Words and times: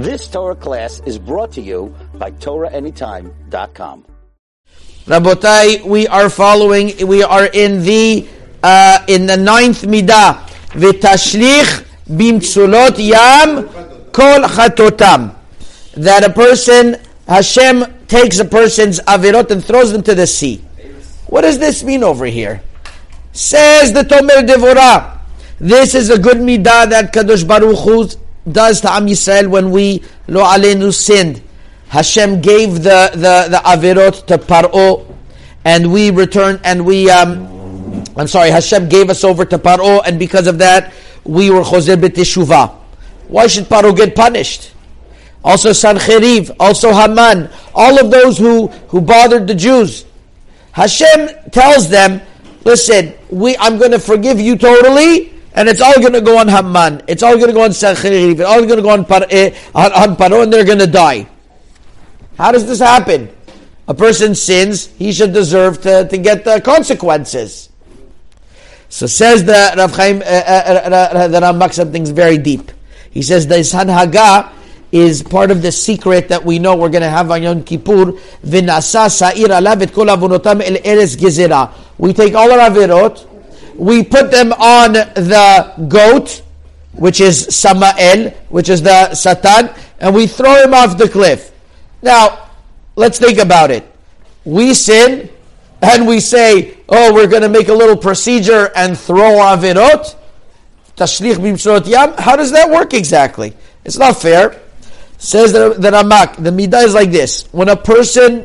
This 0.00 0.28
Torah 0.28 0.56
class 0.56 1.02
is 1.04 1.18
brought 1.18 1.52
to 1.52 1.60
you 1.60 1.94
by 2.14 2.30
TorahAnytime.com. 2.30 4.06
Rabotai, 5.04 5.84
we 5.84 6.08
are 6.08 6.30
following, 6.30 7.06
we 7.06 7.22
are 7.22 7.44
in 7.44 7.82
the, 7.82 8.26
uh, 8.62 9.04
in 9.08 9.26
the 9.26 9.36
ninth 9.36 9.82
midah. 9.82 10.40
V'tashlich 10.72 11.84
bimtsulot 12.08 12.96
yam 12.96 13.68
kol 14.10 14.40
chatotam. 14.48 15.36
That 15.98 16.24
a 16.24 16.30
person, 16.30 16.96
Hashem 17.28 18.06
takes 18.08 18.38
a 18.38 18.46
person's 18.46 19.00
avirot 19.00 19.50
and 19.50 19.62
throws 19.62 19.92
them 19.92 20.02
to 20.04 20.14
the 20.14 20.26
sea. 20.26 20.64
What 21.26 21.42
does 21.42 21.58
this 21.58 21.84
mean 21.84 22.02
over 22.04 22.24
here? 22.24 22.62
Says 23.32 23.92
the 23.92 24.02
Tomer 24.02 24.48
Devorah. 24.48 25.18
This 25.58 25.94
is 25.94 26.08
a 26.08 26.18
good 26.18 26.38
midah 26.38 26.88
that 26.88 27.12
Kadosh 27.12 27.46
Baruch 27.46 27.76
Hu 27.80 28.08
does 28.50 28.80
to 28.82 28.92
Am 28.92 29.06
Yisrael 29.06 29.48
when 29.48 29.70
we 29.70 30.02
lo 30.28 30.44
alenu 30.44 30.92
sinned. 30.92 31.42
Hashem 31.88 32.40
gave 32.40 32.82
the 32.82 33.10
the 33.12 33.48
the 33.50 33.60
avirot 33.64 34.26
to 34.26 34.38
Paro, 34.38 35.06
and 35.64 35.92
we 35.92 36.10
returned 36.10 36.60
and 36.64 36.84
we 36.86 37.10
um, 37.10 38.04
I'm 38.16 38.28
sorry, 38.28 38.50
Hashem 38.50 38.88
gave 38.88 39.10
us 39.10 39.24
over 39.24 39.44
to 39.44 39.58
Paro, 39.58 40.02
and 40.04 40.18
because 40.18 40.46
of 40.46 40.58
that, 40.58 40.92
we 41.24 41.50
were 41.50 41.62
choser 41.62 41.96
b'teshuvah. 41.96 42.74
Why 43.28 43.46
should 43.46 43.64
Paro 43.64 43.96
get 43.96 44.14
punished? 44.14 44.72
Also 45.42 45.70
Sancheriv, 45.70 46.54
also 46.60 46.92
Haman, 46.92 47.48
all 47.74 47.98
of 47.98 48.10
those 48.10 48.36
who, 48.36 48.66
who 48.88 49.00
bothered 49.00 49.46
the 49.46 49.54
Jews. 49.54 50.04
Hashem 50.72 51.30
tells 51.50 51.88
them, 51.88 52.20
listen, 52.64 53.14
we, 53.30 53.56
I'm 53.56 53.78
going 53.78 53.92
to 53.92 53.98
forgive 53.98 54.38
you 54.38 54.56
totally, 54.56 55.32
and 55.54 55.68
it's 55.68 55.80
all 55.80 55.98
going 56.00 56.12
to 56.12 56.20
go 56.20 56.38
on 56.38 56.48
Haman. 56.48 57.02
It's 57.08 57.22
all 57.22 57.34
going 57.36 57.48
to 57.48 57.52
go 57.52 57.64
on 57.64 57.70
Sancheriv. 57.70 58.32
It's 58.32 58.40
all 58.42 58.64
going 58.64 58.76
to 58.76 58.82
go 58.82 58.90
on, 58.90 59.04
Par, 59.04 59.26
eh, 59.30 59.54
on, 59.74 59.92
on 59.92 60.16
Paro, 60.16 60.42
and 60.42 60.52
they're 60.52 60.64
going 60.64 60.78
to 60.78 60.86
die. 60.86 61.28
How 62.38 62.52
does 62.52 62.66
this 62.66 62.78
happen? 62.78 63.28
A 63.88 63.94
person 63.94 64.34
sins, 64.34 64.86
he 64.86 65.12
should 65.12 65.32
deserve 65.32 65.82
to, 65.82 66.06
to 66.08 66.18
get 66.18 66.44
the 66.44 66.60
consequences. 66.60 67.68
So 68.88 69.06
says 69.06 69.44
the 69.44 69.74
Rav 69.76 69.92
Chaim, 69.94 70.22
uh, 70.22 70.24
uh, 70.24 71.28
the 71.28 71.40
Rambam 71.40 71.72
something 71.72 72.04
very 72.06 72.38
deep. 72.38 72.72
He 73.10 73.22
says 73.22 73.46
the 73.46 73.56
Sanhaga 73.56 74.52
is 74.92 75.22
part 75.22 75.50
of 75.50 75.62
the 75.62 75.70
secret 75.70 76.28
that 76.28 76.44
we 76.44 76.58
know 76.58 76.76
we're 76.76 76.88
going 76.88 77.02
to 77.02 77.08
have 77.08 77.30
on 77.30 77.42
Yom 77.42 77.62
Kippur. 77.62 78.12
El. 78.12 78.16
We 81.98 82.12
take 82.12 82.34
all 82.34 82.52
our 82.52 82.70
avirot, 82.70 83.29
we 83.80 84.04
put 84.04 84.30
them 84.30 84.52
on 84.52 84.92
the 84.92 85.72
goat, 85.88 86.42
which 86.92 87.18
is 87.18 87.46
Samael, 87.56 88.28
which 88.50 88.68
is 88.68 88.82
the 88.82 89.14
Satan, 89.14 89.70
and 89.98 90.14
we 90.14 90.26
throw 90.26 90.62
him 90.62 90.74
off 90.74 90.98
the 90.98 91.08
cliff. 91.08 91.50
Now, 92.02 92.50
let's 92.94 93.18
think 93.18 93.38
about 93.38 93.70
it. 93.70 93.90
We 94.44 94.74
sin, 94.74 95.30
and 95.80 96.06
we 96.06 96.20
say, 96.20 96.76
oh, 96.90 97.14
we're 97.14 97.26
going 97.26 97.40
to 97.40 97.48
make 97.48 97.68
a 97.68 97.72
little 97.72 97.96
procedure 97.96 98.70
and 98.76 98.98
throw 98.98 99.38
avirot. 99.38 100.14
Tashlich. 100.96 102.18
How 102.18 102.36
does 102.36 102.52
that 102.52 102.68
work 102.68 102.92
exactly? 102.92 103.56
It's 103.86 103.96
not 103.96 104.20
fair. 104.20 104.60
Says 105.16 105.54
the, 105.54 105.70
the 105.70 105.90
Ramak, 105.90 106.36
the 106.36 106.50
midah 106.50 106.84
is 106.84 106.92
like 106.92 107.10
this. 107.10 107.44
When 107.50 107.70
a 107.70 107.76
person 107.76 108.44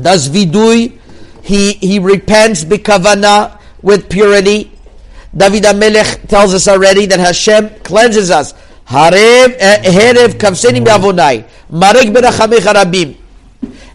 does 0.00 0.30
vidui, 0.30 0.98
he, 1.42 1.74
he 1.74 1.98
repents 1.98 2.64
bikavana 2.64 3.59
with 3.82 4.08
purity. 4.08 4.72
David 5.36 5.64
HaMelech 5.64 6.28
tells 6.28 6.54
us 6.54 6.66
already 6.68 7.06
that 7.06 7.20
Hashem 7.20 7.80
cleanses 7.80 8.30
us. 8.30 8.52
Harev, 8.86 9.54
eh, 9.58 9.82
herev 9.82 10.34
kavseni 10.34 10.84
be'avonai. 10.84 11.44
Mm. 11.44 11.48
Marek 11.70 12.08
rabim. 12.08 13.16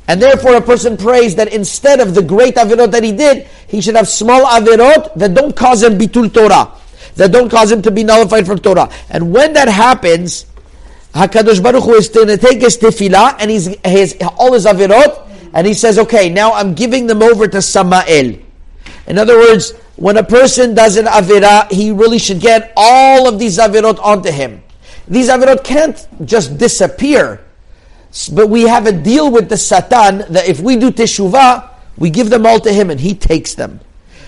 And 0.08 0.22
therefore, 0.22 0.56
a 0.56 0.61
person 0.61 0.97
prays 0.97 1.36
that 1.36 1.52
instead 1.52 2.00
of 2.00 2.13
the 2.13 2.22
great 2.22 2.56
avirot 2.56 2.91
that 2.91 3.03
he 3.03 3.11
did, 3.11 3.47
he 3.67 3.81
should 3.81 3.95
have 3.95 4.08
small 4.08 4.45
avirot 4.45 5.13
that 5.16 5.34
don't 5.34 5.56
cause 5.56 5.84
him 5.84 5.97
bitul 5.97 6.31
Torah, 6.31 6.72
that 7.16 7.31
don't 7.31 7.50
cause 7.50 7.72
him 7.72 7.81
to 7.81 7.91
be 7.91 8.03
nullified 8.03 8.45
from 8.45 8.59
Torah. 8.59 8.90
And 9.09 9.34
when 9.34 9.53
that 9.53 9.68
happens, 9.68 10.45
Hakadosh 11.13 11.62
Baruch 11.62 11.84
Hu 11.84 11.95
is 11.95 12.09
going 12.09 12.28
to 12.28 12.38
take 12.38 12.62
his 12.62 12.78
tefillah 12.78 13.38
and 13.40 13.50
he's 13.50 13.66
his 13.84 14.16
all 14.38 14.53
his 14.53 14.66
avirot, 14.66 15.28
and 15.53 15.66
he 15.66 15.74
says, 15.74 15.97
"Okay, 15.97 16.29
now 16.29 16.53
I'm 16.53 16.74
giving 16.75 17.07
them 17.07 17.24
over 17.24 17.47
to 17.47 17.62
Samael." 17.62 18.44
In 19.08 19.18
other 19.18 19.38
words, 19.38 19.72
when 19.96 20.18
a 20.18 20.24
person 20.24 20.74
does 20.74 20.98
an 20.98 21.06
avira, 21.06 21.72
he 21.72 21.92
really 21.92 22.20
should 22.20 22.40
get 22.40 22.74
all 22.76 23.28
of 23.28 23.40
these 23.40 23.58
avirot 23.58 24.00
onto 24.00 24.32
him. 24.32 24.64
These 25.08 25.30
avirot 25.30 25.64
can't 25.64 26.08
just 26.26 26.58
disappear 26.58 27.46
but 28.32 28.50
we 28.50 28.62
have 28.62 28.88
a 28.88 28.92
deal 28.92 29.30
with 29.30 29.50
the 29.50 29.58
Satan 29.58 30.24
that 30.30 30.48
if 30.48 30.62
we 30.62 30.78
do 30.78 30.90
teshuvah, 30.90 31.70
we 31.98 32.10
give 32.10 32.30
them 32.30 32.46
all 32.46 32.60
to 32.62 32.72
him 32.72 32.90
and 32.90 33.00
he 33.00 33.14
takes 33.14 33.56
them. 33.56 33.82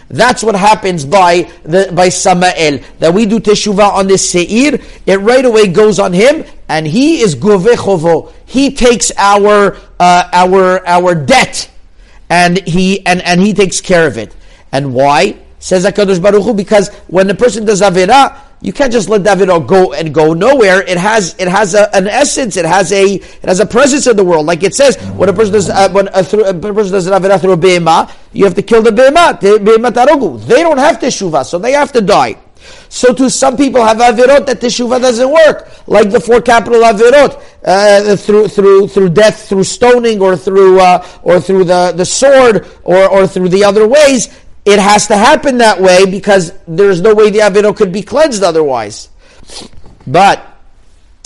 That's 0.10 0.44
what 0.44 0.56
happens 0.56 1.06
by 1.06 1.52
the 1.64 1.92
by 1.94 2.10
Samael. 2.10 2.80
That 3.00 3.14
we 3.14 3.26
do 3.26 3.40
teshuvah 3.40 3.92
on 3.92 4.08
this 4.08 4.30
seir, 4.30 4.80
it 5.06 5.20
right 5.20 5.44
away 5.44 5.68
goes 5.68 6.00
on 6.00 6.14
him, 6.14 6.46
and 6.70 6.88
he 6.88 7.20
is 7.20 7.36
govechovo. 7.36 8.32
He 8.46 8.74
takes 8.74 9.12
our 9.18 9.78
uh, 10.00 10.30
our 10.32 10.86
our 10.88 11.14
debt, 11.14 11.70
and 12.30 12.58
he 12.66 13.06
and, 13.06 13.22
and 13.22 13.42
he 13.42 13.54
takes 13.54 13.82
care 13.82 14.08
of 14.08 14.18
it. 14.18 14.34
And 14.72 14.94
why? 14.94 15.40
Says 15.60 15.86
Hakadosh 15.86 16.22
Baruch 16.22 16.44
Hu, 16.44 16.54
because 16.54 16.90
when 17.08 17.28
the 17.28 17.36
person 17.36 17.66
does 17.66 17.82
avera, 17.82 18.38
you 18.62 18.74
can't 18.74 18.92
just 18.92 19.08
let 19.08 19.24
David 19.24 19.50
go 19.68 19.94
and 19.94 20.14
go 20.14 20.34
nowhere. 20.34 20.82
It 20.82 20.98
has 20.98 21.36
it 21.38 21.48
has 21.48 21.76
a, 21.76 21.94
an 21.96 22.08
essence. 22.08 22.58
It 22.58 22.66
has 22.66 22.92
a 22.92 23.16
it 23.16 23.44
has 23.44 23.60
a 23.60 23.66
presence 23.66 24.08
in 24.08 24.16
the 24.18 24.24
world. 24.24 24.46
Like 24.46 24.64
it 24.64 24.74
says, 24.74 24.98
when 25.12 25.30
a 25.30 25.34
person 25.34 25.54
does 25.54 25.70
uh, 25.70 25.90
when 25.90 26.08
a, 26.14 26.24
through, 26.24 26.46
a 26.46 26.54
person 26.54 26.92
does 26.92 27.06
an 27.08 27.14
avera 27.14 27.40
through 27.40 27.52
a 27.52 27.58
be'ema, 27.58 28.12
you 28.34 28.46
have 28.46 28.56
to 28.56 28.64
kill 28.64 28.82
the 28.82 28.92
be'ema. 28.92 29.38
Be'ema 29.40 29.92
tarogu. 29.92 30.44
They 30.46 30.62
don't 30.62 30.80
have 30.80 30.98
teshuvah, 30.98 31.46
so 31.46 31.60
they 31.60 31.74
have 31.74 31.92
to 31.92 32.02
die. 32.02 32.38
So 32.90 33.14
to 33.14 33.30
some 33.30 33.58
people 33.58 33.84
have 33.86 33.98
avirot 33.98 34.48
that 34.48 34.60
teshuvah 34.60 35.02
doesn't 35.02 35.32
work, 35.32 35.70
like 35.88 36.10
the 36.10 36.20
four 36.20 36.42
capital 36.42 36.82
avirot 36.82 37.40
uh, 37.64 38.16
through 38.16 38.48
through 38.48 38.88
through 38.88 39.10
death, 39.10 39.48
through 39.48 39.66
stoning, 39.66 40.20
or 40.20 40.36
through 40.36 40.80
uh, 40.80 41.06
or 41.22 41.40
through 41.40 41.66
the, 41.66 41.94
the 41.96 42.06
sword, 42.06 42.68
or 42.84 43.08
or 43.08 43.28
through 43.28 43.50
the 43.50 43.64
other 43.64 43.88
ways 43.88 44.30
it 44.68 44.80
has 44.80 45.08
to 45.08 45.16
happen 45.16 45.60
that 45.60 45.80
way 45.80 46.06
because 46.06 46.52
there's 46.68 47.00
no 47.00 47.16
way 47.16 47.30
the 47.30 47.40
avino 47.40 47.74
could 47.74 47.94
be 47.94 48.02
cleansed 48.02 48.44
otherwise. 48.44 49.08
But 50.06 50.46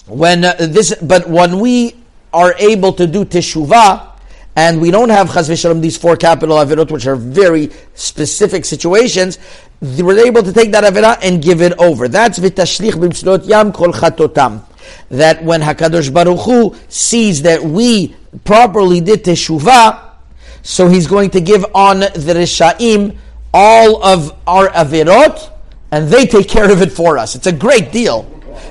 when 0.06 0.46
uh, 0.46 0.54
this, 0.60 0.94
but 1.02 1.28
when 1.28 1.60
we 1.60 1.96
are 2.32 2.54
able 2.60 2.94
to 2.94 3.08
do 3.08 3.26
teshuvah, 3.26 4.10
and 4.56 4.80
we 4.80 4.92
don't 4.92 5.10
have 5.10 5.34
chas 5.34 5.50
v'shalom 5.50 5.82
these 5.82 5.98
four 5.98 6.18
capital 6.18 6.58
avirot, 6.58 6.92
which 6.92 7.08
are 7.08 7.16
very 7.16 7.72
specific 7.96 8.64
situations, 8.64 9.40
we're 9.82 10.24
able 10.24 10.44
to 10.44 10.54
take 10.54 10.72
that 10.74 10.84
avirah 10.84 11.18
and 11.24 11.42
give 11.42 11.62
it 11.62 11.74
over. 11.80 12.08
That's 12.08 12.38
v'tashlich 12.38 12.92
b'mtzlot 12.92 13.48
yam 13.48 13.74
kol 13.74 13.92
chatotam. 13.92 14.62
That 15.10 15.44
when 15.44 15.62
Hakadosh 15.62 16.14
Baruch 16.14 16.42
Hu 16.42 16.76
sees 16.90 17.42
that 17.42 17.64
we 17.64 18.16
properly 18.46 19.02
did 19.02 19.24
teshuvah, 19.24 20.10
so 20.62 20.88
he's 20.88 21.08
going 21.08 21.32
to 21.32 21.42
give 21.42 21.66
on 21.74 22.02
the 22.02 22.34
rishaim 22.38 23.18
all 23.54 24.04
of 24.04 24.38
our 24.48 24.70
avirot, 24.70 25.52
and 25.92 26.08
they 26.08 26.26
take 26.26 26.48
care 26.48 26.72
of 26.72 26.82
it 26.82 26.92
for 26.92 27.18
us. 27.18 27.36
It's 27.36 27.48
a 27.48 27.52
great 27.52 27.92
deal. 27.92 28.26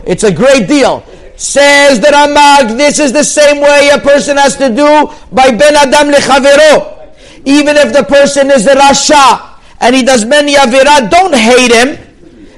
It's 0.06 0.24
a 0.24 0.32
great 0.32 0.68
deal. 0.68 1.04
Says 1.36 2.00
the 2.00 2.08
Ramak, 2.08 2.76
this 2.76 2.98
is 2.98 3.12
the 3.12 3.24
same 3.24 3.60
way 3.60 3.90
a 3.92 3.98
person 3.98 4.36
has 4.36 4.56
to 4.56 4.68
do 4.68 5.10
by 5.32 5.50
Ben 5.50 5.74
Adam 5.76 6.12
lechavero. 6.12 7.14
Even 7.44 7.76
if 7.76 7.92
the 7.92 8.04
person 8.04 8.50
is 8.50 8.64
the 8.64 8.72
Rasha 8.72 9.58
and 9.80 9.94
he 9.94 10.02
does 10.02 10.24
many 10.24 10.54
avirot, 10.54 11.10
don't 11.10 11.34
hate 11.34 11.72
him 11.72 11.98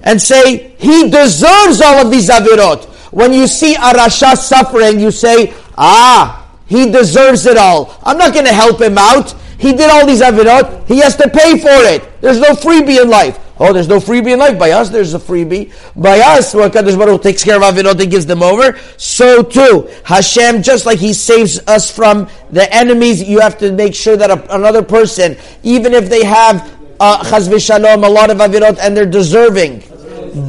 and 0.02 0.20
say 0.20 0.74
he 0.78 1.10
deserves 1.10 1.80
all 1.80 2.04
of 2.04 2.10
these 2.10 2.28
avirot. 2.28 2.86
When 3.12 3.32
you 3.32 3.46
see 3.46 3.74
a 3.74 3.92
Rasha 3.92 4.36
suffering, 4.36 4.98
you 4.98 5.10
say, 5.10 5.54
ah, 5.76 6.58
he 6.66 6.90
deserves 6.90 7.46
it 7.46 7.56
all. 7.56 7.96
I'm 8.02 8.18
not 8.18 8.32
going 8.32 8.46
to 8.46 8.52
help 8.52 8.80
him 8.80 8.98
out. 8.98 9.34
He 9.62 9.72
did 9.72 9.88
all 9.90 10.04
these 10.04 10.20
avirot. 10.20 10.88
He 10.88 10.98
has 10.98 11.14
to 11.16 11.30
pay 11.30 11.56
for 11.56 11.68
it. 11.70 12.20
There's 12.20 12.40
no 12.40 12.50
freebie 12.50 13.00
in 13.00 13.08
life. 13.08 13.38
Oh, 13.60 13.72
there's 13.72 13.86
no 13.86 14.00
freebie 14.00 14.32
in 14.32 14.40
life. 14.40 14.58
By 14.58 14.72
us, 14.72 14.90
there's 14.90 15.14
a 15.14 15.20
freebie. 15.20 15.72
By 15.94 16.18
us, 16.18 16.52
when 16.52 16.68
Kadosh 16.68 16.98
Baruch 16.98 17.22
takes 17.22 17.44
care 17.44 17.56
of 17.56 17.62
avirot 17.62 18.00
and 18.00 18.10
gives 18.10 18.26
them 18.26 18.42
over, 18.42 18.76
so 18.96 19.40
too 19.40 19.88
Hashem, 20.02 20.64
just 20.64 20.84
like 20.84 20.98
He 20.98 21.12
saves 21.12 21.60
us 21.68 21.94
from 21.94 22.28
the 22.50 22.66
enemies, 22.74 23.22
you 23.22 23.38
have 23.38 23.56
to 23.58 23.70
make 23.70 23.94
sure 23.94 24.16
that 24.16 24.32
a, 24.32 24.52
another 24.52 24.82
person, 24.82 25.36
even 25.62 25.92
if 25.92 26.10
they 26.10 26.24
have 26.24 26.76
uh, 26.98 27.22
a 27.22 28.10
lot 28.10 28.30
of 28.30 28.38
avirot, 28.38 28.78
and 28.80 28.96
they're 28.96 29.06
deserving 29.06 29.84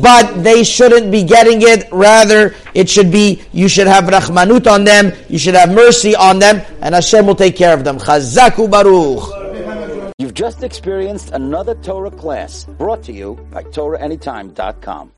but 0.02 0.44
they 0.44 0.64
shouldn't 0.64 1.12
be 1.12 1.24
getting 1.24 1.62
it. 1.62 1.88
Rather, 1.92 2.56
it 2.74 2.90
should 2.90 3.12
be 3.12 3.42
you 3.52 3.68
should 3.68 3.88
have 3.88 4.06
rachmanut 4.06 4.68
on 4.68 4.84
them, 4.84 5.12
you 5.30 5.38
should 5.38 5.56
have 5.56 5.74
mercy 5.74 6.16
on 6.16 6.40
them, 6.40 6.62
and 6.82 6.96
Hashem 6.96 7.26
will 7.26 7.36
take 7.36 7.56
care 7.56 7.74
of 7.74 7.84
them. 7.84 7.98
Chazaku 7.98 8.70
baruch. 8.70 9.44
You've 10.20 10.34
just 10.34 10.64
experienced 10.64 11.32
another 11.32 11.76
Torah 11.76 12.12
class 12.12 12.66
brought 12.66 13.04
to 13.04 13.12
you 13.12 13.36
by 13.52 13.64
TorahAnytime.com. 13.64 15.12